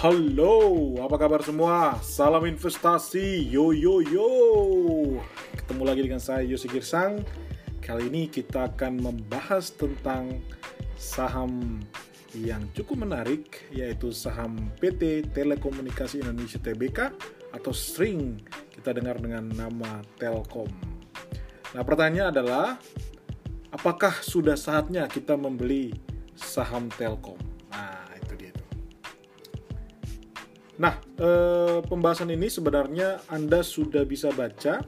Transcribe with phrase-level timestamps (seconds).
[0.00, 1.92] Halo, apa kabar semua?
[2.00, 4.32] Salam investasi, yo yo yo.
[5.52, 7.20] Ketemu lagi dengan saya Yosi Girsang.
[7.84, 10.40] Kali ini kita akan membahas tentang
[10.96, 11.84] saham
[12.32, 17.12] yang cukup menarik, yaitu saham PT Telekomunikasi Indonesia Tbk
[17.52, 18.40] atau sering
[18.72, 20.72] kita dengar dengan nama Telkom.
[21.76, 22.80] Nah, pertanyaannya adalah,
[23.68, 25.92] apakah sudah saatnya kita membeli
[26.32, 27.49] saham Telkom?
[30.80, 34.80] Nah, eh, pembahasan ini sebenarnya Anda sudah bisa baca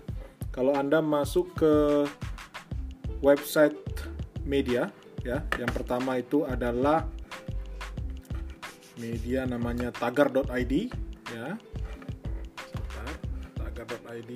[0.48, 1.74] kalau Anda masuk ke
[3.20, 3.76] website
[4.48, 4.88] media
[5.20, 5.44] ya.
[5.60, 7.04] Yang pertama itu adalah
[8.96, 10.72] media namanya tagar.id
[11.28, 11.60] ya.
[13.60, 14.32] tagar.id.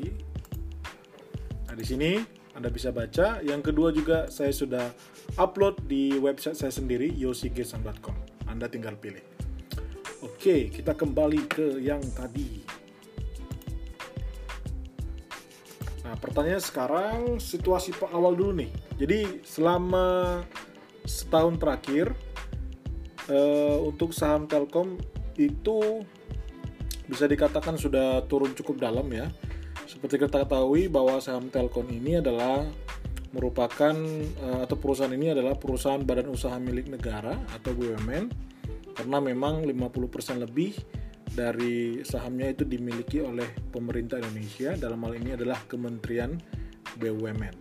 [1.72, 2.20] Nah, di sini
[2.52, 3.40] Anda bisa baca.
[3.40, 4.92] Yang kedua juga saya sudah
[5.40, 8.44] upload di website saya sendiri yosigirsang.com.
[8.44, 9.35] Anda tinggal pilih.
[10.24, 12.64] Oke, kita kembali ke yang tadi.
[16.06, 18.70] Nah, pertanyaan sekarang situasi awal dulu nih.
[18.96, 20.40] Jadi selama
[21.04, 22.16] setahun terakhir
[23.28, 24.96] uh, untuk saham Telkom
[25.36, 26.00] itu
[27.04, 29.28] bisa dikatakan sudah turun cukup dalam ya.
[29.84, 32.64] Seperti kita ketahui bahwa saham Telkom ini adalah
[33.36, 33.92] merupakan
[34.40, 38.55] uh, atau perusahaan ini adalah perusahaan badan usaha milik negara atau BUMN
[38.96, 40.72] karena memang 50% lebih
[41.36, 46.40] dari sahamnya itu dimiliki oleh pemerintah Indonesia dalam hal ini adalah Kementerian
[46.96, 47.54] BUMN.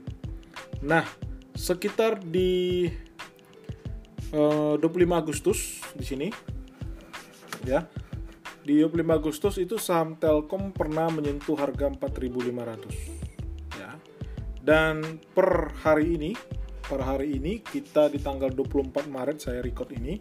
[0.88, 1.04] Nah,
[1.52, 2.88] sekitar di
[4.32, 6.28] eh, 25 Agustus di sini
[7.68, 7.84] ya.
[8.66, 13.94] Di 25 Agustus itu saham Telkom pernah menyentuh harga 4.500 ya.
[14.66, 16.32] Dan per hari ini,
[16.82, 20.18] per hari ini kita di tanggal 24 Maret saya record ini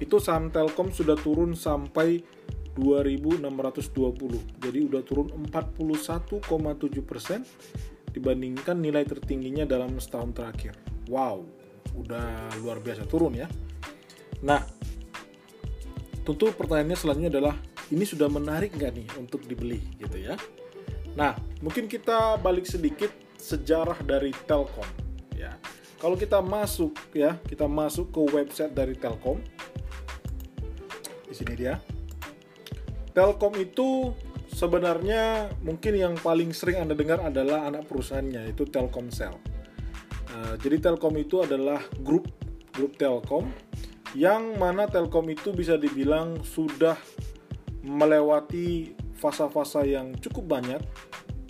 [0.00, 2.22] itu saham Telkom sudah turun sampai
[2.72, 3.44] 2620
[4.58, 6.40] jadi udah turun 41,7
[7.04, 7.44] persen
[8.12, 10.76] dibandingkan nilai tertingginya dalam setahun terakhir.
[11.08, 11.44] Wow
[11.92, 13.48] udah luar biasa turun ya.
[14.44, 14.64] Nah
[16.22, 17.54] tentu pertanyaannya selanjutnya adalah
[17.92, 20.36] ini sudah menarik nggak nih untuk dibeli gitu ya?
[21.12, 24.86] Nah mungkin kita balik sedikit sejarah dari Telkom
[25.36, 25.52] ya.
[26.00, 29.42] Kalau kita masuk ya kita masuk ke website dari Telkom
[31.32, 31.80] di sini dia.
[33.16, 34.12] Telkom itu
[34.52, 39.32] sebenarnya mungkin yang paling sering Anda dengar adalah anak perusahaannya itu Telkomsel.
[40.32, 42.28] Uh, jadi Telkom itu adalah grup
[42.72, 43.48] grup Telkom
[44.12, 46.96] yang mana Telkom itu bisa dibilang sudah
[47.84, 50.82] melewati fase-fase yang cukup banyak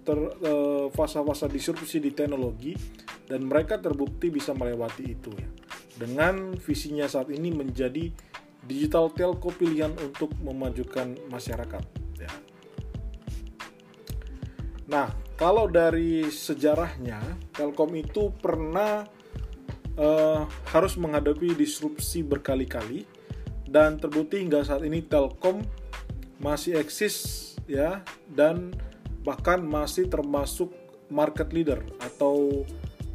[0.07, 2.73] eh, fase-fase disrupsi di teknologi
[3.27, 5.49] dan mereka terbukti bisa melewati itu ya
[5.97, 8.09] dengan visinya saat ini menjadi
[8.67, 11.85] digital telco pilihan untuk memajukan masyarakat.
[12.19, 12.31] Ya.
[14.93, 15.09] Nah,
[15.41, 17.19] kalau dari sejarahnya,
[17.57, 19.03] Telkom itu pernah
[19.99, 23.09] uh, harus menghadapi disrupsi berkali-kali
[23.67, 25.65] dan terbukti hingga saat ini Telkom
[26.39, 28.75] masih eksis ya dan
[29.23, 30.75] bahkan masih termasuk
[31.09, 32.67] market leader atau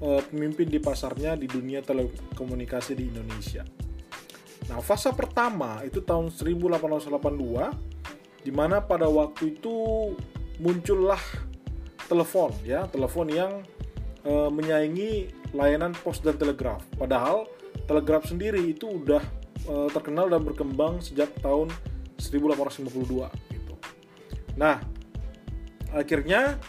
[0.02, 3.87] uh, pemimpin di pasarnya di dunia telekomunikasi di Indonesia.
[4.68, 7.72] Nah, fase pertama itu tahun 1882
[8.44, 9.76] di mana pada waktu itu
[10.60, 11.20] muncullah
[12.08, 13.64] telepon ya, telepon yang
[14.24, 16.84] e, menyaingi layanan pos dan telegraf.
[16.96, 17.48] Padahal
[17.88, 19.24] telegraf sendiri itu udah
[19.68, 21.72] e, terkenal dan berkembang sejak tahun
[22.20, 23.76] 1852 gitu.
[24.60, 24.84] Nah,
[25.96, 26.60] akhirnya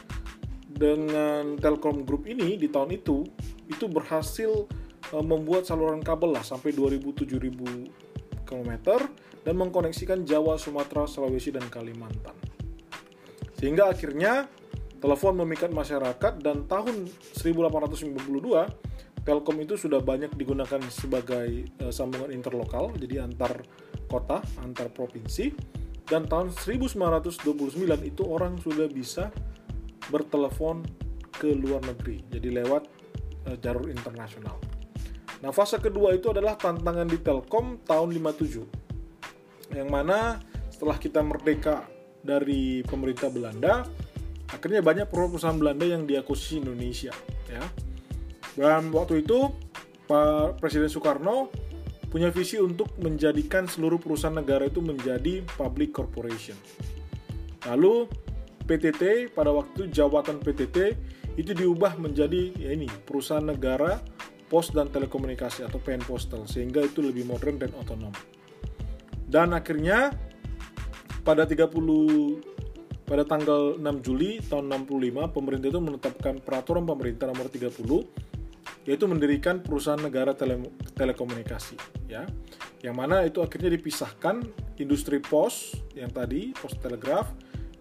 [0.69, 3.27] dengan Telkom Group ini di tahun itu
[3.67, 4.71] itu berhasil
[5.13, 8.73] membuat saluran kabel lah sampai 2000-7000 km
[9.45, 12.37] dan mengkoneksikan Jawa, Sumatera, Sulawesi, dan Kalimantan.
[13.57, 14.47] Sehingga akhirnya
[14.99, 18.89] telepon memikat masyarakat dan tahun 1852
[19.29, 23.61] Telkom itu sudah banyak digunakan sebagai uh, sambungan interlokal, jadi antar
[24.09, 25.53] kota, antar provinsi.
[26.09, 27.45] Dan tahun 1929
[28.09, 29.29] itu orang sudah bisa
[30.09, 30.81] bertelepon
[31.29, 32.89] ke luar negeri, jadi lewat
[33.53, 34.57] uh, jalur internasional.
[35.39, 39.75] Nah, fase kedua itu adalah tantangan di Telkom tahun 57.
[39.75, 40.43] Yang mana
[40.73, 41.87] setelah kita merdeka
[42.23, 43.87] dari pemerintah Belanda,
[44.51, 47.15] akhirnya banyak perusahaan Belanda yang diakuisisi Indonesia,
[47.47, 47.63] ya.
[48.59, 49.55] Dan waktu itu
[50.11, 51.53] Pak Presiden Soekarno
[52.09, 56.57] punya visi untuk menjadikan seluruh perusahaan negara itu menjadi public corporation.
[57.69, 58.09] Lalu
[58.65, 60.77] PTT pada waktu jawatan PTT
[61.39, 64.01] itu diubah menjadi ya ini perusahaan negara
[64.49, 68.13] pos dan telekomunikasi atau PN Postal sehingga itu lebih modern dan otonom.
[69.29, 70.11] Dan akhirnya
[71.21, 71.69] pada 30
[73.09, 77.73] pada tanggal 6 Juli tahun 65 pemerintah itu menetapkan peraturan pemerintah nomor 30
[78.89, 80.61] yaitu mendirikan perusahaan negara tele,
[80.97, 81.77] telekomunikasi
[82.09, 82.25] ya
[82.81, 84.45] yang mana itu akhirnya dipisahkan
[84.81, 87.33] industri pos yang tadi pos telegraf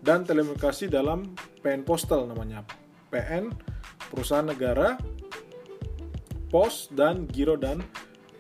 [0.04, 2.64] dan telekomunikasi dalam PN Postal namanya
[3.12, 3.52] PN
[4.12, 4.96] perusahaan negara
[6.47, 7.83] pos dan giro dan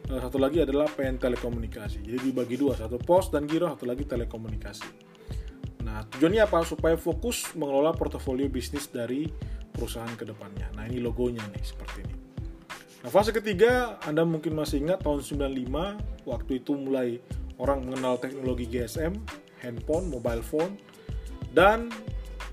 [0.09, 2.01] uh, satu lagi adalah PN telekomunikasi.
[2.03, 4.89] Jadi dibagi dua satu pos dan giro satu lagi telekomunikasi.
[5.83, 6.63] Nah tujuannya apa?
[6.63, 9.27] Supaya fokus mengelola portofolio bisnis dari
[9.77, 12.15] perusahaan ke depannya nah ini logonya nih seperti ini.
[13.05, 17.21] Nah fase ketiga Anda mungkin masih ingat tahun 95 waktu itu mulai
[17.61, 19.13] orang mengenal teknologi GSM
[19.61, 20.81] handphone mobile phone
[21.53, 21.93] dan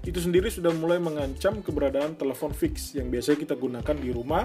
[0.05, 4.45] itu sendiri sudah mulai mengancam keberadaan telepon fix yang biasanya kita gunakan di rumah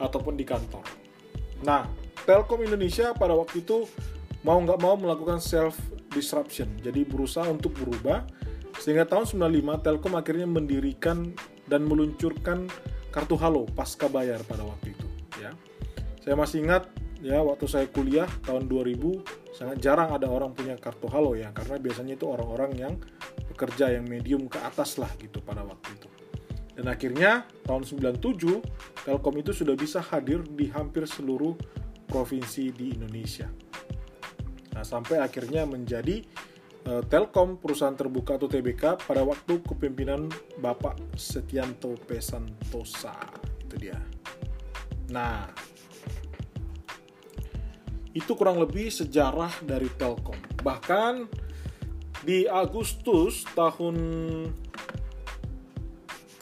[0.00, 0.84] ataupun di kantor.
[1.64, 1.88] Nah,
[2.26, 3.86] Telkom Indonesia pada waktu itu
[4.42, 5.78] mau nggak mau melakukan self
[6.12, 8.24] disruption, jadi berusaha untuk berubah
[8.80, 11.32] sehingga tahun 95 Telkom akhirnya mendirikan
[11.64, 12.68] dan meluncurkan
[13.08, 15.06] kartu Halo pasca bayar pada waktu itu.
[15.40, 15.52] Ya,
[16.20, 16.88] saya masih ingat
[17.24, 21.80] ya waktu saya kuliah tahun 2000 sangat jarang ada orang punya kartu Halo ya karena
[21.80, 22.94] biasanya itu orang-orang yang
[23.48, 26.08] bekerja yang medium ke atas lah gitu pada waktu itu.
[26.76, 31.56] Dan akhirnya tahun 97 Telkom itu sudah bisa hadir di hampir seluruh
[32.04, 33.48] provinsi di Indonesia.
[34.76, 36.20] Nah, sampai akhirnya menjadi
[36.84, 40.28] uh, Telkom perusahaan terbuka atau TBK pada waktu kepemimpinan
[40.60, 43.16] Bapak Setianto Pesantosa.
[43.64, 43.96] Itu dia.
[45.08, 45.48] Nah,
[48.12, 50.36] itu kurang lebih sejarah dari Telkom.
[50.60, 51.14] Bahkan
[52.24, 53.96] di Agustus tahun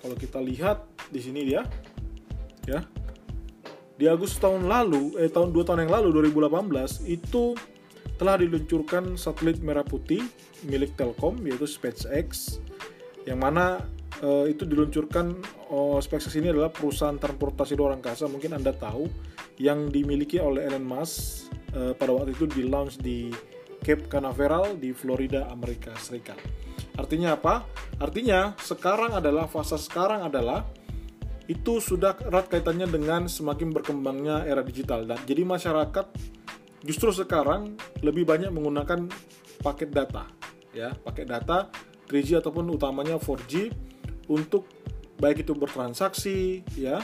[0.04, 1.64] kalau kita lihat di sini dia
[2.68, 2.84] ya
[3.96, 7.56] di Agustus tahun lalu eh tahun 2 tahun yang lalu 2018 itu
[8.20, 10.20] telah diluncurkan satelit merah putih
[10.68, 12.60] milik Telkom yaitu SpaceX
[13.24, 13.80] yang mana
[14.20, 15.40] eh, itu diluncurkan
[15.72, 19.08] oh, SpaceX ini adalah perusahaan transportasi luar angkasa mungkin Anda tahu
[19.56, 23.32] yang dimiliki oleh Elon Musk eh, pada waktu itu di launch di
[23.84, 26.40] Cape Canaveral di Florida, Amerika Serikat.
[26.94, 27.67] Artinya apa?
[27.99, 30.67] Artinya sekarang adalah fase sekarang adalah
[31.44, 35.05] itu sudah erat kaitannya dengan semakin berkembangnya era digital.
[35.05, 36.06] Dan jadi masyarakat
[36.87, 39.11] justru sekarang lebih banyak menggunakan
[39.61, 40.31] paket data
[40.73, 40.94] ya.
[40.94, 41.69] Paket data
[42.08, 43.73] 3G ataupun utamanya 4G
[44.31, 44.69] untuk
[45.19, 47.00] baik itu bertransaksi ya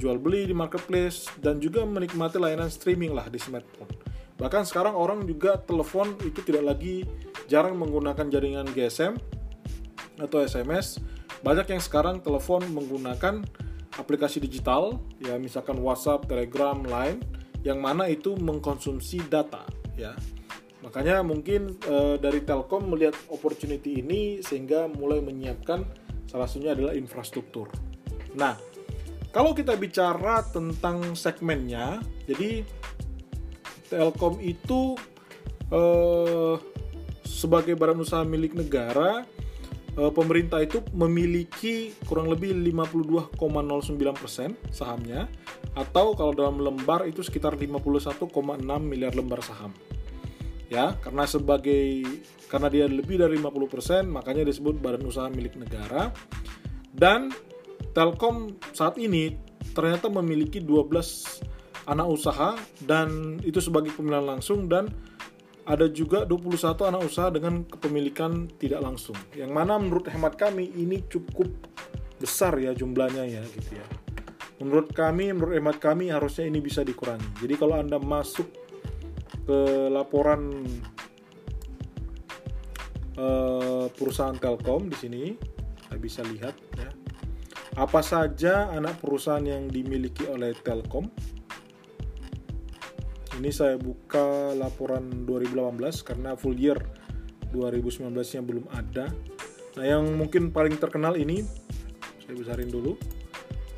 [0.00, 4.09] jual beli di marketplace dan juga menikmati layanan streaming lah di smartphone
[4.40, 7.04] Bahkan sekarang orang juga telepon itu tidak lagi
[7.44, 9.20] jarang menggunakan jaringan GSM
[10.16, 10.96] atau SMS.
[11.44, 13.44] Banyak yang sekarang telepon menggunakan
[14.00, 17.20] aplikasi digital, ya misalkan WhatsApp, Telegram, Line,
[17.60, 20.16] yang mana itu mengkonsumsi data, ya.
[20.80, 25.84] Makanya mungkin e, dari Telkom melihat opportunity ini sehingga mulai menyiapkan
[26.24, 27.68] salah satunya adalah infrastruktur.
[28.32, 28.56] Nah,
[29.28, 32.64] kalau kita bicara tentang segmennya, jadi
[33.90, 34.94] Telkom itu
[35.74, 36.54] eh,
[37.26, 39.26] sebagai badan usaha milik negara,
[39.98, 45.26] eh, pemerintah itu memiliki kurang lebih 52,09% sahamnya
[45.74, 49.74] atau kalau dalam lembar itu sekitar 51,6 miliar lembar saham.
[50.70, 52.06] Ya, karena sebagai
[52.46, 56.14] karena dia lebih dari 50%, makanya disebut badan usaha milik negara.
[56.94, 57.34] Dan
[57.90, 59.34] Telkom saat ini
[59.74, 61.42] ternyata memiliki 12
[61.90, 62.54] anak usaha
[62.86, 64.86] dan itu sebagai pemilihan langsung dan
[65.66, 69.18] ada juga 21 anak usaha dengan kepemilikan tidak langsung.
[69.34, 71.50] Yang mana menurut hemat kami ini cukup
[72.18, 73.86] besar ya jumlahnya ya gitu ya.
[74.60, 77.24] Menurut kami, menurut hemat kami harusnya ini bisa dikurangi.
[77.40, 78.44] Jadi kalau Anda masuk
[79.48, 80.68] ke laporan
[83.16, 85.22] uh, perusahaan Telkom di sini,
[85.88, 86.90] Anda bisa lihat ya.
[87.78, 91.08] Apa saja anak perusahaan yang dimiliki oleh Telkom
[93.40, 96.76] ini saya buka laporan 2018 karena full year
[97.56, 99.08] 2019 nya belum ada.
[99.80, 101.40] Nah yang mungkin paling terkenal ini
[102.20, 103.00] saya besarin dulu.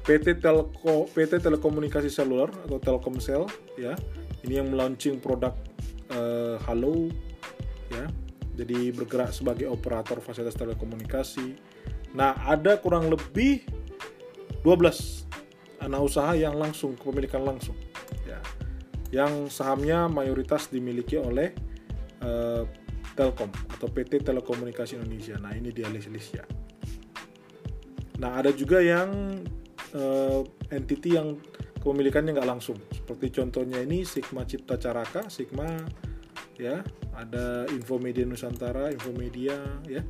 [0.02, 3.46] PT Telko PT Telekomunikasi Seluler atau Telkomsel
[3.78, 3.94] ya.
[4.42, 5.54] Ini yang melaunching produk
[6.10, 7.06] uh, Halo
[7.94, 8.10] ya.
[8.58, 11.54] Jadi bergerak sebagai operator fasilitas telekomunikasi.
[12.18, 13.62] Nah ada kurang lebih
[14.66, 17.74] 12 anak usaha yang langsung kepemilikan langsung
[18.26, 18.38] ya
[19.12, 21.52] yang sahamnya mayoritas dimiliki oleh
[22.24, 22.64] uh,
[23.12, 25.36] Telkom atau PT Telekomunikasi Indonesia.
[25.36, 26.44] Nah ini dia list-list ya.
[28.24, 29.36] Nah ada juga yang
[29.92, 30.40] uh,
[30.72, 31.36] entity yang
[31.76, 32.80] kepemilikannya nggak langsung.
[32.88, 35.68] Seperti contohnya ini Sigma Cipta Caraka, Sigma
[36.62, 36.84] ya
[37.16, 39.56] ada Infomedia Nusantara Infomedia
[39.88, 40.02] ya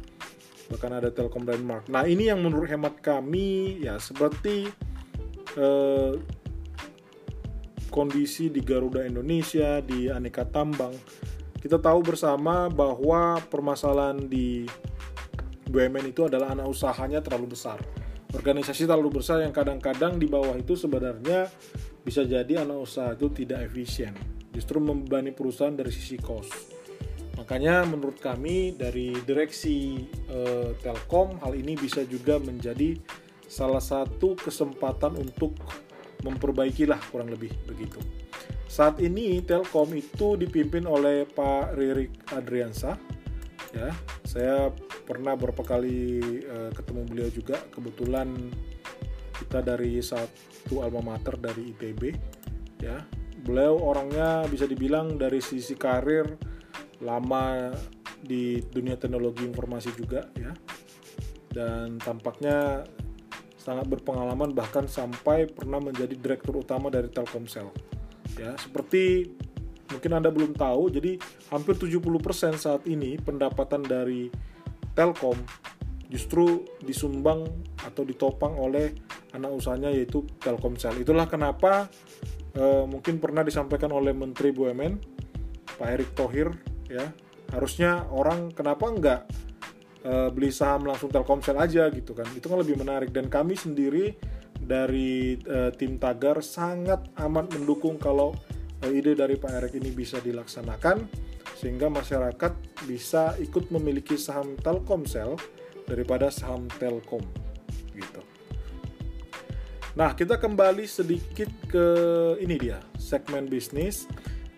[0.71, 4.71] bahkan ada Telkom Denmark nah ini yang menurut hemat kami ya seperti
[5.57, 6.13] eh,
[7.93, 10.97] kondisi di Garuda Indonesia di Aneka Tambang.
[11.61, 14.65] Kita tahu bersama bahwa permasalahan di
[15.69, 17.77] BUMN itu adalah anak usahanya terlalu besar.
[18.33, 21.53] Organisasi terlalu besar yang kadang-kadang di bawah itu sebenarnya
[22.01, 24.17] bisa jadi anak usaha itu tidak efisien.
[24.51, 26.51] Justru membebani perusahaan dari sisi cost.
[27.37, 32.97] Makanya menurut kami dari direksi eh, Telkom hal ini bisa juga menjadi
[33.49, 35.57] salah satu kesempatan untuk
[36.23, 37.99] memperbaikilah kurang lebih begitu.
[38.73, 42.97] Saat ini Telkom itu dipimpin oleh Pak Ririk Adriansa
[43.77, 43.93] ya.
[44.25, 44.73] Saya
[45.05, 47.61] pernah beberapa kali uh, ketemu beliau juga.
[47.69, 48.33] Kebetulan
[49.37, 52.03] kita dari satu alma mater dari ITB
[52.81, 52.97] ya.
[53.43, 56.25] Beliau orangnya bisa dibilang dari sisi karir
[57.03, 57.75] lama
[58.23, 60.55] di dunia teknologi informasi juga ya.
[61.53, 62.87] Dan tampaknya
[63.63, 67.71] sangat berpengalaman bahkan sampai pernah menjadi direktur utama dari Telkomsel
[68.35, 69.31] ya seperti
[69.93, 71.21] mungkin Anda belum tahu, jadi
[71.53, 74.33] hampir 70% saat ini pendapatan dari
[74.97, 75.37] Telkom
[76.09, 77.45] justru disumbang
[77.81, 78.93] atau ditopang oleh
[79.33, 81.01] anak usahanya yaitu Telkomsel.
[81.01, 81.89] Itulah kenapa
[82.53, 84.93] e, mungkin pernah disampaikan oleh Menteri BUMN
[85.81, 86.53] Pak Erick Thohir
[86.89, 87.09] ya,
[87.53, 89.21] harusnya orang kenapa enggak
[90.03, 92.27] e, beli saham langsung Telkomsel aja gitu kan.
[92.35, 94.15] Itu kan lebih menarik dan kami sendiri
[94.59, 98.35] dari e, tim Tagar sangat amat mendukung kalau
[98.83, 101.07] ide dari Pak Erik ini bisa dilaksanakan
[101.55, 105.39] sehingga masyarakat bisa ikut memiliki saham Telkomsel
[105.87, 107.23] daripada saham Telkom
[107.95, 108.23] gitu.
[109.93, 111.87] Nah, kita kembali sedikit ke
[112.41, 114.09] ini dia, segmen bisnis.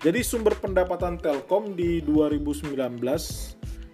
[0.01, 2.77] Jadi sumber pendapatan Telkom di 2019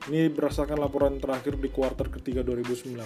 [0.08, 2.96] ini berdasarkan laporan terakhir di kuartal ketiga 2019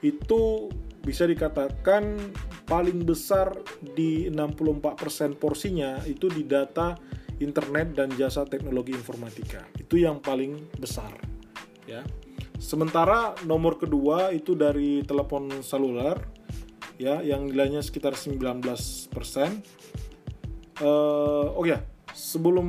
[0.00, 0.72] itu
[1.04, 2.18] bisa dikatakan
[2.66, 6.98] paling besar di 64% porsinya itu di data
[7.38, 9.62] internet dan jasa teknologi informatika.
[9.76, 11.12] Itu yang paling besar,
[11.84, 12.02] ya.
[12.56, 16.16] Sementara nomor kedua itu dari telepon seluler
[16.96, 19.12] ya yang nilainya sekitar 19%.
[20.76, 21.80] Uh, oh ya,
[22.16, 22.68] sebelum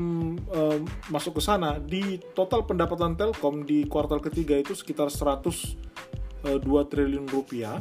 [0.51, 6.85] uh, masuk ke sana di total pendapatan Telkom di kuartal ketiga itu sekitar 102 eh,
[6.91, 7.79] triliun rupiah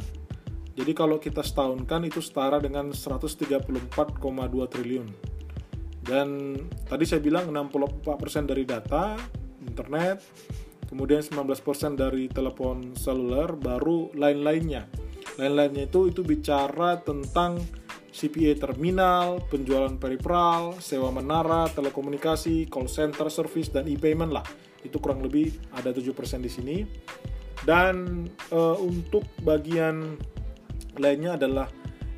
[0.77, 3.65] jadi kalau kita setahunkan itu setara dengan 134,2
[4.69, 5.07] triliun.
[6.05, 6.53] Dan
[6.85, 9.17] tadi saya bilang 64% dari data
[9.65, 10.21] internet,
[10.85, 14.85] kemudian 19% dari telepon seluler, baru lain-lainnya.
[15.41, 17.57] Lain-lainnya itu itu bicara tentang
[18.17, 24.41] CPA terminal, penjualan peripheral, sewa menara, telekomunikasi, call center service dan e-payment lah.
[24.81, 26.77] Itu kurang lebih ada 7% di sini.
[27.61, 30.17] Dan e, untuk bagian
[30.97, 31.69] lainnya adalah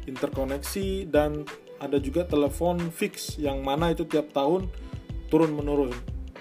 [0.07, 1.43] interkoneksi dan
[1.83, 4.71] ada juga telepon fix yang mana itu tiap tahun
[5.27, 5.91] turun menurun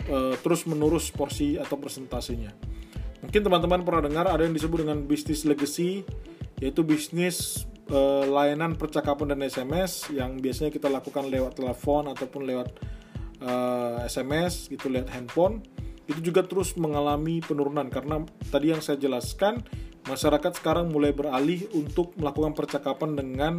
[0.06, 2.54] e, terus menurus porsi atau persentasenya.
[3.26, 6.06] Mungkin teman-teman pernah dengar ada yang disebut dengan bisnis legacy
[6.62, 12.68] yaitu bisnis e, layanan percakapan dan SMS yang biasanya kita lakukan lewat telepon ataupun lewat
[13.40, 13.52] e,
[14.06, 15.64] SMS gitu lewat handphone
[16.08, 19.60] itu juga terus mengalami penurunan karena tadi yang saya jelaskan
[20.08, 23.54] masyarakat sekarang mulai beralih untuk melakukan percakapan dengan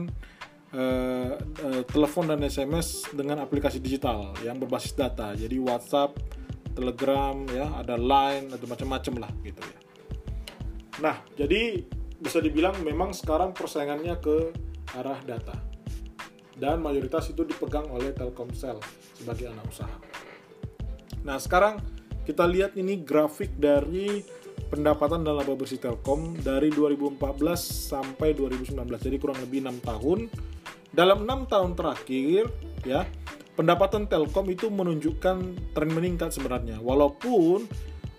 [0.73, 5.37] uh, uh, telepon dan SMS dengan aplikasi digital yang berbasis data.
[5.37, 6.17] Jadi WhatsApp,
[6.73, 9.77] Telegram, ya ada Line, ada macam-macam lah gitu ya.
[10.99, 11.85] Nah, jadi
[12.19, 14.51] bisa dibilang memang sekarang persaingannya ke
[14.99, 15.55] arah data.
[16.59, 18.83] Dan mayoritas itu dipegang oleh Telkomsel
[19.15, 19.95] sebagai anak usaha.
[21.23, 21.79] Nah, sekarang
[22.27, 24.19] kita lihat ini grafik dari
[24.69, 27.17] pendapatan dan laba bersih Telkom dari 2014
[27.89, 30.29] sampai 2019 jadi kurang lebih enam tahun
[30.93, 32.45] dalam enam tahun terakhir
[32.85, 33.07] ya
[33.57, 35.37] pendapatan Telkom itu menunjukkan
[35.73, 37.65] tren meningkat sebenarnya walaupun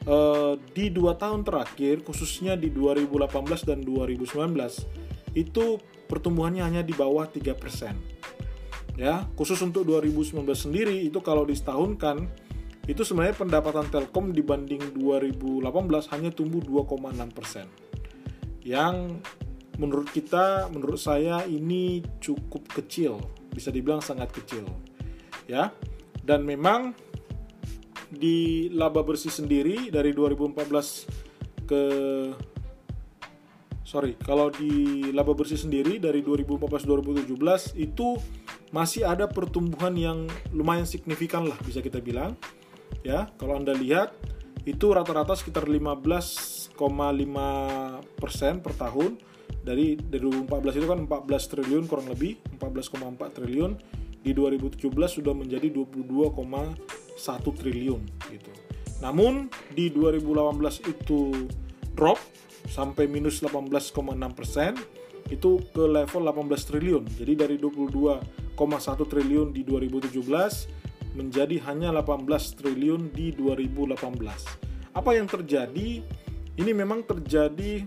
[0.06, 5.66] eh, di dua tahun terakhir khususnya di 2018 dan 2019 itu
[6.08, 12.28] pertumbuhannya hanya di bawah 3% ya khusus untuk 2019 sendiri itu kalau disetahunkan
[12.90, 15.62] itu sebenarnya pendapatan Telkom dibanding 2018
[16.10, 17.70] hanya tumbuh 2,6 persen.
[18.66, 19.22] Yang
[19.78, 23.22] menurut kita, menurut saya ini cukup kecil,
[23.54, 24.66] bisa dibilang sangat kecil,
[25.46, 25.70] ya.
[26.18, 26.98] Dan memang
[28.10, 31.82] di laba bersih sendiri dari 2014 ke
[33.86, 38.18] sorry kalau di laba bersih sendiri dari 2014-2017 itu
[38.70, 40.18] masih ada pertumbuhan yang
[40.54, 42.38] lumayan signifikan lah bisa kita bilang
[43.02, 43.28] ya.
[43.36, 44.14] Kalau anda lihat
[44.68, 46.76] itu rata-rata sekitar 15,5
[48.20, 49.18] persen per tahun.
[49.60, 53.76] Dari dari 2014 itu kan 14 triliun kurang lebih 14,4 triliun.
[54.20, 55.72] Di 2017 sudah menjadi
[57.20, 58.50] 22,1 triliun gitu.
[59.04, 61.48] Namun di 2018 itu
[61.92, 62.16] drop
[62.68, 63.92] sampai minus 18,6
[64.32, 64.72] persen
[65.28, 67.04] itu ke level 18 triliun.
[67.20, 68.56] Jadi dari 22,1
[69.04, 74.96] triliun di 2017 menjadi hanya 18 triliun di 2018.
[74.96, 76.02] Apa yang terjadi?
[76.60, 77.86] Ini memang terjadi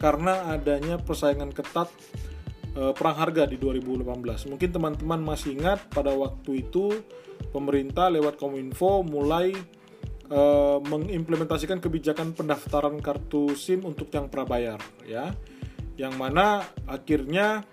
[0.00, 1.92] karena adanya persaingan ketat
[2.74, 4.50] e, perang harga di 2018.
[4.50, 7.02] Mungkin teman-teman masih ingat pada waktu itu
[7.50, 9.54] pemerintah lewat Kominfo mulai
[10.28, 10.40] e,
[10.84, 15.34] mengimplementasikan kebijakan pendaftaran kartu SIM untuk yang prabayar ya.
[15.98, 17.66] Yang mana akhirnya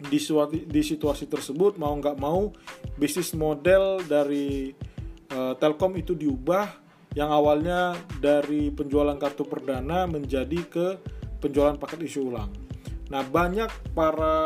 [0.00, 0.18] di,
[0.64, 2.50] di situasi tersebut mau nggak mau
[2.96, 4.72] bisnis model dari
[5.28, 10.86] e, Telkom itu diubah yang awalnya dari penjualan kartu perdana menjadi ke
[11.42, 12.59] penjualan paket isi ulang.
[13.10, 14.38] Nah, banyak para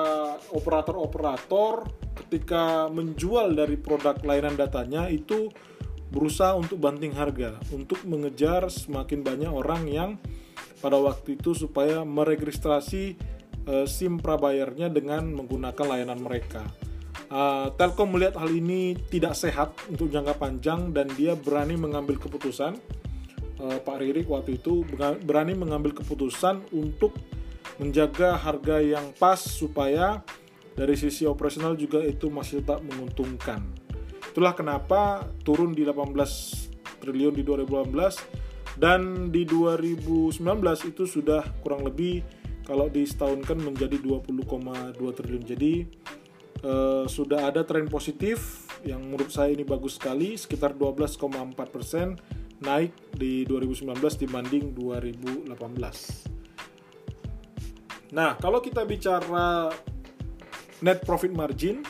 [0.57, 1.85] operator-operator
[2.25, 5.53] ketika menjual dari produk layanan datanya itu
[6.09, 10.11] berusaha untuk banting harga untuk mengejar semakin banyak orang yang
[10.79, 13.19] pada waktu itu supaya meregistrasi
[13.67, 16.65] uh, SIM prabayarnya dengan menggunakan layanan mereka.
[17.29, 22.79] Uh, Telkom melihat hal ini tidak sehat untuk jangka panjang dan dia berani mengambil keputusan
[23.59, 24.87] uh, Pak Ririk waktu itu
[25.25, 27.17] berani mengambil keputusan untuk
[27.79, 30.23] menjaga harga yang pas supaya
[30.75, 33.63] dari sisi operasional juga itu masih tetap menguntungkan.
[34.35, 36.11] Itulah kenapa turun di 18
[36.99, 40.43] triliun di 2018 dan di 2019
[40.91, 42.27] itu sudah kurang lebih
[42.67, 45.45] kalau disetahunkan menjadi 20,2 triliun.
[45.47, 45.75] Jadi
[46.67, 52.19] uh, sudah ada tren positif yang menurut saya ini bagus sekali sekitar 12,4 persen
[52.65, 56.44] naik di 2019 dibanding 2018.
[58.15, 59.75] Nah kalau kita bicara
[60.87, 61.83] net profit margin,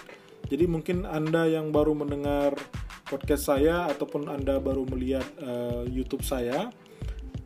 [0.49, 2.57] jadi mungkin anda yang baru mendengar
[3.05, 6.73] podcast saya ataupun anda baru melihat uh, YouTube saya,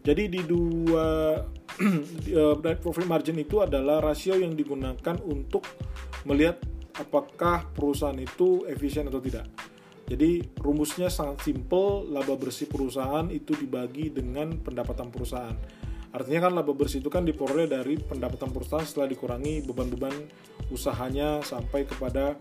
[0.06, 1.42] jadi di dua
[1.82, 5.62] eh, net profit margin itu adalah rasio yang digunakan untuk
[6.26, 6.58] melihat
[6.98, 9.46] apakah perusahaan itu efisien atau tidak.
[10.08, 15.54] Jadi rumusnya sangat simple, laba bersih perusahaan itu dibagi dengan pendapatan perusahaan.
[16.18, 20.11] Artinya kan laba bersih itu kan diperoleh dari pendapatan perusahaan setelah dikurangi beban-beban
[20.74, 22.35] usahanya sampai kepada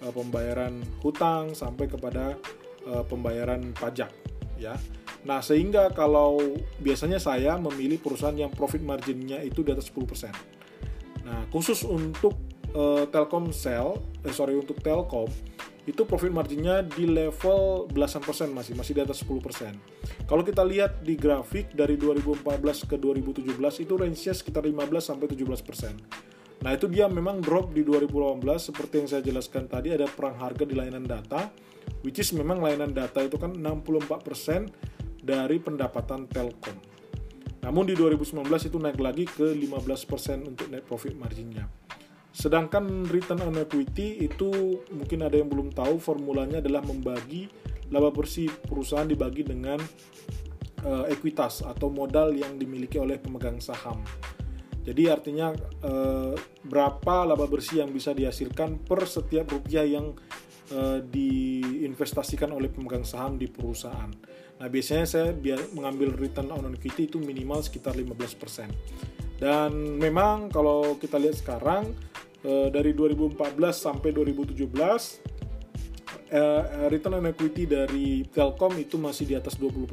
[0.00, 2.40] uh, pembayaran hutang, sampai kepada
[2.88, 4.08] uh, pembayaran pajak,
[4.56, 4.80] ya.
[5.28, 6.40] Nah, sehingga kalau
[6.80, 11.28] biasanya saya memilih perusahaan yang profit marginnya itu di atas 10%.
[11.28, 12.32] Nah, khusus untuk
[12.72, 15.28] uh, Telkomsel, eh, sorry untuk Telkom
[15.88, 19.72] itu profit marginnya di level belasan persen masih masih di atas 10 persen.
[20.28, 22.44] Kalau kita lihat di grafik dari 2014
[22.84, 23.56] ke 2017
[23.88, 25.96] itu range-nya sekitar 15 sampai 17 persen.
[26.60, 30.68] Nah itu dia memang drop di 2018 seperti yang saya jelaskan tadi ada perang harga
[30.68, 31.48] di layanan data,
[32.04, 34.68] which is memang layanan data itu kan 64 persen
[35.24, 36.76] dari pendapatan Telkom.
[37.64, 41.87] Namun di 2019 itu naik lagi ke 15 persen untuk net profit marginnya.
[42.38, 47.50] Sedangkan return on equity itu mungkin ada yang belum tahu formulanya adalah membagi
[47.90, 49.82] laba bersih perusahaan dibagi dengan
[50.86, 54.06] uh, ekuitas atau modal yang dimiliki oleh pemegang saham.
[54.86, 55.50] Jadi artinya
[55.82, 60.14] uh, berapa laba bersih yang bisa dihasilkan per setiap rupiah yang
[60.70, 64.14] uh, diinvestasikan oleh pemegang saham di perusahaan.
[64.62, 65.34] Nah, biasanya saya
[65.74, 69.42] mengambil return on equity itu minimal sekitar 15%.
[69.42, 71.94] Dan memang kalau kita lihat sekarang
[72.48, 74.80] Eh, dari 2014 sampai 2017 uh,
[76.88, 79.84] return on equity dari Telkom itu masih di atas 20%.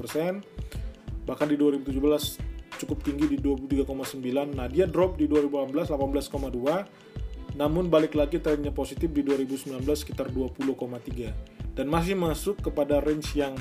[1.27, 4.55] Bahkan di 2017 cukup tinggi di 23,9.
[4.55, 7.59] Nah, dia drop di 2018 18,2.
[7.59, 13.51] Namun balik lagi trennya positif di 2019 sekitar 20,3 dan masih masuk kepada range yang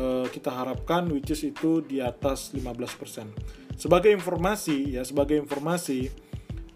[0.00, 2.72] uh, kita harapkan which is itu di atas 15%.
[3.76, 6.32] Sebagai informasi ya, sebagai informasi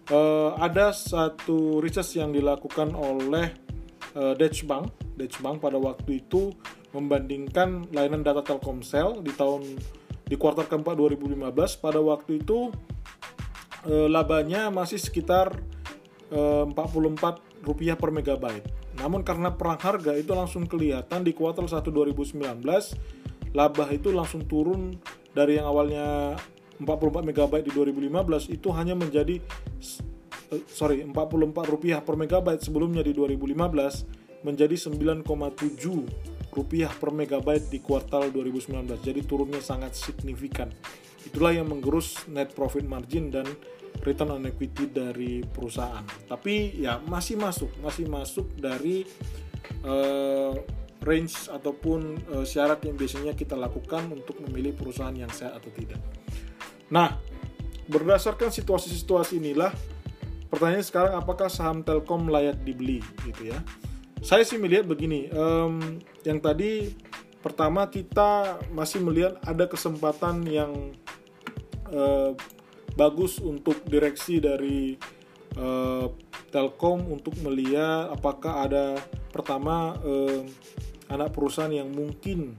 [0.09, 3.53] uh, ada satu research yang dilakukan oleh
[4.17, 4.91] uh, Deutsche Bank.
[5.15, 6.53] Deutsche Bank pada waktu itu
[6.93, 9.77] membandingkan layanan data Telkomsel di tahun
[10.29, 12.69] di kuartal keempat 2015 pada waktu itu
[13.85, 15.53] uh, labanya masih sekitar
[16.33, 18.65] uh, 44 rupiah per megabyte.
[18.99, 22.43] Namun karena perang harga itu langsung kelihatan di kuartal 1 2019
[23.49, 24.93] laba itu langsung turun
[25.33, 26.37] dari yang awalnya
[26.79, 29.41] 44 MB di 2015 itu hanya menjadi
[30.51, 31.13] uh, sorry 44
[31.69, 35.25] rupiah per megabyte sebelumnya di 2015 menjadi 9,7
[36.49, 38.87] rupiah per megabyte di kuartal 2019.
[39.03, 40.71] Jadi turunnya sangat signifikan.
[41.27, 43.45] Itulah yang menggerus net profit margin dan
[44.01, 46.03] return on equity dari perusahaan.
[46.25, 49.03] Tapi ya masih masuk, masih masuk dari
[49.83, 50.55] uh,
[51.03, 55.99] range ataupun uh, syarat yang biasanya kita lakukan untuk memilih perusahaan yang sehat atau tidak.
[56.89, 57.19] Nah,
[57.87, 59.71] berdasarkan situasi-situasi inilah
[60.49, 63.59] pertanyaan sekarang apakah saham Telkom layak dibeli gitu ya?
[64.19, 65.79] Saya sih melihat begini, um,
[66.27, 66.91] yang tadi
[67.39, 70.91] pertama kita masih melihat ada kesempatan yang
[71.87, 72.35] uh,
[72.99, 74.99] bagus untuk direksi dari
[75.55, 76.11] uh,
[76.51, 78.99] Telkom untuk melihat apakah ada
[79.31, 80.43] pertama uh,
[81.07, 82.57] anak perusahaan yang mungkin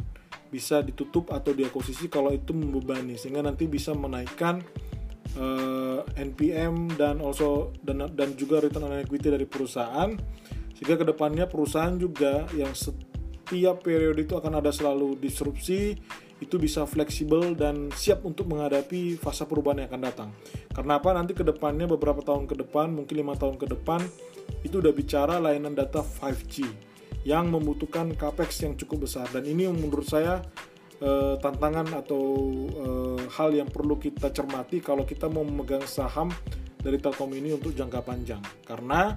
[0.50, 4.62] bisa ditutup atau diakuisisi kalau itu membebani sehingga nanti bisa menaikkan
[5.36, 10.10] uh, NPM dan also dan dan juga return on equity dari perusahaan
[10.74, 15.98] sehingga ke depannya perusahaan juga yang setiap periode itu akan ada selalu disrupsi
[16.40, 20.30] itu bisa fleksibel dan siap untuk menghadapi fase perubahan yang akan datang.
[20.72, 21.12] Karena apa?
[21.12, 24.00] Nanti ke depannya beberapa tahun ke depan, mungkin lima tahun ke depan,
[24.64, 26.64] itu udah bicara layanan data 5G
[27.28, 30.40] yang membutuhkan capex yang cukup besar dan ini menurut saya
[31.00, 32.24] eh, tantangan atau
[32.68, 36.30] eh, hal yang perlu kita cermati kalau kita mau memegang saham
[36.80, 39.16] dari Telkom ini untuk jangka panjang karena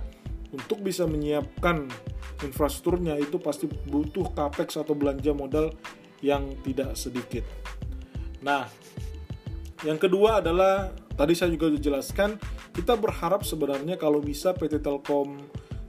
[0.53, 1.87] untuk bisa menyiapkan
[2.43, 5.73] infrastrukturnya itu pasti butuh capex atau belanja modal
[6.23, 7.43] yang tidak sedikit.
[8.43, 8.67] Nah,
[9.83, 12.37] yang kedua adalah tadi saya juga jelaskan
[12.71, 15.41] kita berharap sebenarnya kalau bisa PT Telkom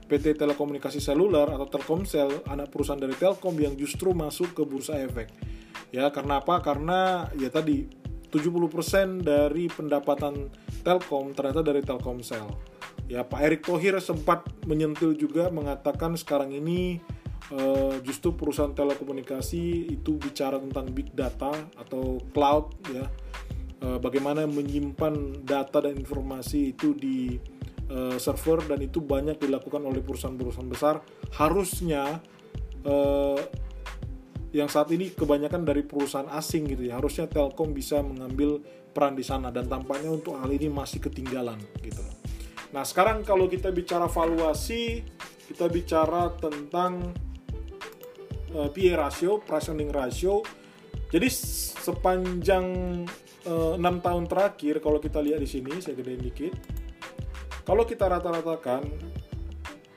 [0.05, 5.33] PT Telekomunikasi Seluler atau Telkomsel anak perusahaan dari Telkom yang justru masuk ke bursa efek.
[5.93, 6.61] Ya, karena apa?
[6.63, 10.51] Karena ya tadi 70% dari pendapatan
[10.83, 12.51] Telkom ternyata dari Telkomsel.
[13.07, 16.99] Ya Pak Erick Thohir sempat menyentil juga mengatakan sekarang ini
[17.53, 23.07] uh, justru perusahaan telekomunikasi itu bicara tentang big data atau cloud ya.
[23.79, 27.37] Uh, bagaimana menyimpan data dan informasi itu di
[27.91, 30.95] uh, server dan itu banyak dilakukan oleh perusahaan-perusahaan besar.
[31.37, 32.19] Harusnya
[34.55, 38.63] yang saat ini kebanyakan dari perusahaan asing gitu ya harusnya Telkom bisa mengambil
[38.95, 41.99] peran di sana dan tampaknya untuk hal ini masih ketinggalan gitu
[42.75, 44.99] Nah, sekarang kalau kita bicara valuasi,
[45.47, 47.15] kita bicara tentang
[48.51, 50.43] uh, PE ratio, price earning ratio.
[51.05, 51.31] Jadi
[51.85, 52.65] sepanjang
[53.47, 56.51] eh, 6 tahun terakhir kalau kita lihat di sini, saya gedein dikit.
[57.63, 58.83] Kalau kita rata-ratakan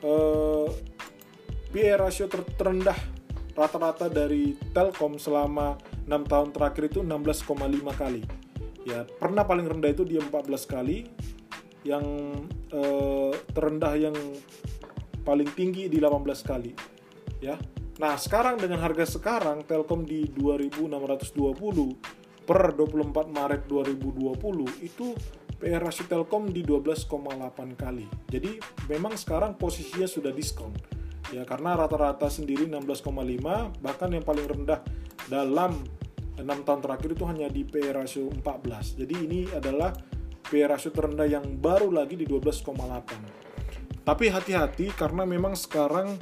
[0.07, 0.68] eh,
[1.75, 3.17] PE ratio ter terendah
[3.59, 5.75] rata-rata dari Telkom selama
[6.07, 7.59] 6 tahun terakhir itu 16,5
[7.99, 8.23] kali.
[8.87, 11.11] Ya, pernah paling rendah itu dia 14 kali,
[11.87, 12.03] yang
[12.73, 14.16] eh, terendah yang
[15.23, 16.73] paling tinggi di 18 kali
[17.40, 17.59] ya.
[17.99, 25.12] Nah sekarang dengan harga sekarang Telkom di 2620 per 24 Maret 2020 itu
[25.59, 28.07] PR rasio Telkom di 12,8 kali.
[28.31, 30.71] Jadi memang sekarang posisinya sudah diskon
[31.32, 34.80] ya karena rata-rata sendiri 16,5 bahkan yang paling rendah
[35.28, 35.76] dalam
[36.38, 39.92] 6 tahun terakhir itu hanya di PR rasio 14 jadi ini adalah
[40.48, 44.00] PE rasio terendah yang baru lagi di 12,8.
[44.08, 46.16] Tapi hati-hati karena memang sekarang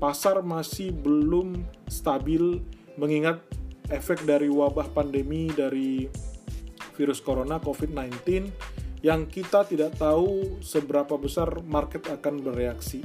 [0.00, 2.64] pasar masih belum stabil
[2.96, 3.44] mengingat
[3.92, 6.08] efek dari wabah pandemi dari
[6.96, 8.48] virus corona COVID-19
[9.04, 13.04] yang kita tidak tahu seberapa besar market akan bereaksi.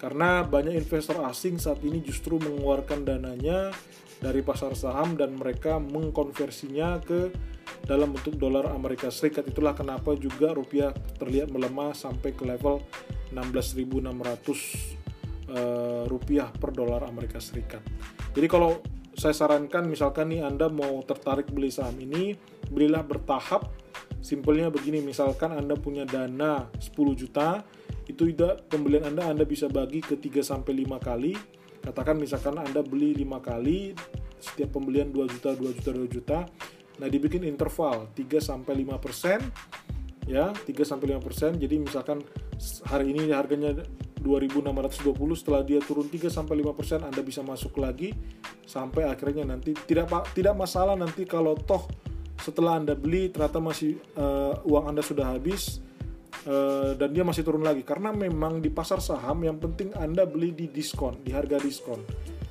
[0.00, 3.68] Karena banyak investor asing saat ini justru mengeluarkan dananya
[4.16, 7.28] dari pasar saham dan mereka mengkonversinya ke
[7.84, 9.44] dalam bentuk dolar Amerika Serikat.
[9.48, 12.80] Itulah kenapa juga rupiah terlihat melemah sampai ke level
[13.32, 17.84] 16.600 uh, rupiah per dolar Amerika Serikat.
[18.32, 18.80] Jadi kalau
[19.16, 22.32] saya sarankan misalkan nih Anda mau tertarik beli saham ini,
[22.72, 23.68] belilah bertahap.
[24.20, 27.64] Simpelnya begini, misalkan Anda punya dana 10 juta,
[28.04, 31.32] itu tidak pembelian Anda Anda bisa bagi ke 3 sampai 5 kali.
[31.80, 33.96] Katakan misalkan Anda beli 5 kali,
[34.36, 36.38] setiap pembelian 2 juta, 2 juta, 2 juta,
[37.00, 39.40] Nah, dibikin interval 3 sampai 5%
[40.28, 41.56] ya, 3 sampai 5%.
[41.56, 42.20] Jadi misalkan
[42.84, 43.72] hari ini harganya
[44.20, 48.12] 2620 setelah dia turun 3 sampai 5% Anda bisa masuk lagi
[48.68, 51.88] sampai akhirnya nanti tidak tidak masalah nanti kalau toh
[52.40, 55.84] setelah Anda beli ternyata masih uh, uang Anda sudah habis
[56.48, 60.56] uh, dan dia masih turun lagi karena memang di pasar saham yang penting Anda beli
[60.56, 62.00] di diskon, di harga diskon.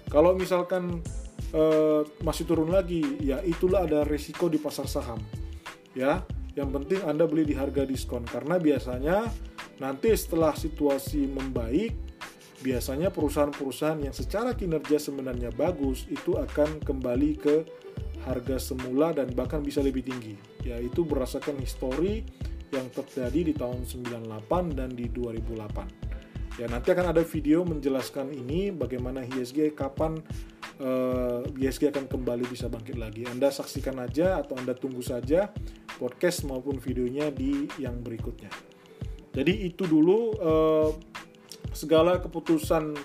[0.10, 1.02] Kalau misalkan
[1.54, 5.22] uh, masih turun lagi, ya itulah ada resiko di pasar saham.
[5.98, 6.22] Ya,
[6.54, 9.30] yang penting Anda beli di harga diskon karena biasanya
[9.82, 11.96] nanti setelah situasi membaik
[12.60, 17.56] biasanya perusahaan-perusahaan yang secara kinerja sebenarnya bagus itu akan kembali ke
[18.28, 22.24] harga semula dan bahkan bisa lebih tinggi yaitu berdasarkan histori
[22.70, 28.76] yang terjadi di tahun 98 dan di 2008 ya nanti akan ada video menjelaskan ini
[28.76, 30.20] bagaimana ISG kapan
[30.84, 33.28] uh, eh, ISG akan kembali bisa bangkit lagi.
[33.28, 35.52] Anda saksikan aja atau Anda tunggu saja
[36.00, 38.50] podcast maupun videonya di yang berikutnya.
[39.36, 40.90] Jadi itu dulu uh,
[41.76, 42.98] segala keputusan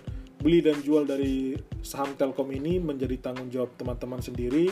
[0.44, 4.68] beli dan jual dari saham Telkom ini menjadi tanggung jawab teman-teman sendiri.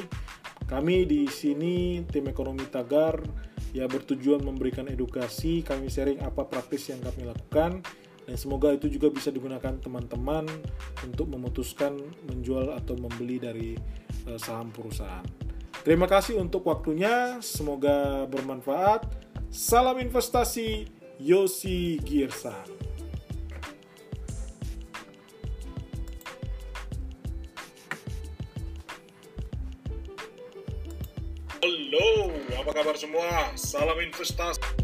[0.68, 3.24] Kami di sini tim ekonomi Tagar
[3.72, 7.80] ya bertujuan memberikan edukasi, kami sharing apa praktis yang kami lakukan
[8.28, 10.44] dan semoga itu juga bisa digunakan teman-teman
[11.02, 11.96] untuk memutuskan
[12.28, 13.72] menjual atau membeli dari
[14.28, 15.24] uh, saham perusahaan.
[15.82, 19.08] Terima kasih untuk waktunya, semoga bermanfaat.
[19.50, 20.86] Salam investasi,
[21.18, 22.81] Yosi Girsan.
[31.92, 33.52] Halo, apa kabar semua?
[33.52, 34.81] Salam investasi.